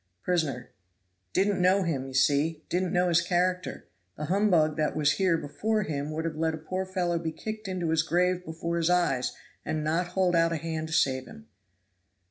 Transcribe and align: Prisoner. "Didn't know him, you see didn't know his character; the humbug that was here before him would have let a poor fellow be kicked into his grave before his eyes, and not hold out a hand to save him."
Prisoner. 0.23 0.71
"Didn't 1.31 1.61
know 1.61 1.83
him, 1.83 2.07
you 2.07 2.15
see 2.15 2.63
didn't 2.69 2.91
know 2.91 3.09
his 3.09 3.21
character; 3.21 3.85
the 4.17 4.25
humbug 4.25 4.75
that 4.77 4.95
was 4.95 5.11
here 5.11 5.37
before 5.37 5.83
him 5.83 6.09
would 6.09 6.25
have 6.25 6.37
let 6.37 6.55
a 6.55 6.57
poor 6.57 6.87
fellow 6.87 7.19
be 7.19 7.31
kicked 7.31 7.67
into 7.67 7.91
his 7.91 8.01
grave 8.01 8.43
before 8.43 8.77
his 8.77 8.89
eyes, 8.89 9.33
and 9.63 9.83
not 9.83 10.07
hold 10.17 10.35
out 10.35 10.51
a 10.53 10.57
hand 10.57 10.87
to 10.87 10.93
save 10.95 11.27
him." 11.27 11.45